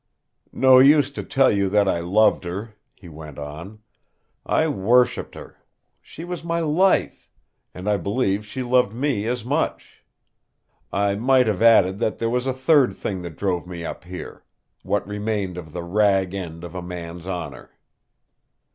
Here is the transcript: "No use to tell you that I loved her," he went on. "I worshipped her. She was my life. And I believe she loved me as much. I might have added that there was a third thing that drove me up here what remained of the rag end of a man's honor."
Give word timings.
"No 0.55 0.79
use 0.79 1.11
to 1.11 1.21
tell 1.23 1.51
you 1.51 1.69
that 1.69 1.87
I 1.87 1.99
loved 1.99 2.43
her," 2.43 2.73
he 2.95 3.07
went 3.07 3.37
on. 3.37 3.83
"I 4.43 4.67
worshipped 4.67 5.35
her. 5.35 5.59
She 6.01 6.23
was 6.23 6.43
my 6.43 6.59
life. 6.59 7.29
And 7.75 7.87
I 7.87 7.97
believe 7.97 8.43
she 8.43 8.63
loved 8.63 8.93
me 8.93 9.27
as 9.27 9.45
much. 9.45 10.03
I 10.91 11.13
might 11.13 11.45
have 11.45 11.61
added 11.61 11.99
that 11.99 12.17
there 12.17 12.31
was 12.31 12.47
a 12.47 12.51
third 12.53 12.95
thing 12.95 13.21
that 13.21 13.37
drove 13.37 13.67
me 13.67 13.85
up 13.85 14.03
here 14.05 14.43
what 14.81 15.05
remained 15.07 15.55
of 15.55 15.71
the 15.71 15.83
rag 15.83 16.33
end 16.33 16.63
of 16.63 16.73
a 16.73 16.81
man's 16.81 17.27
honor." 17.27 17.69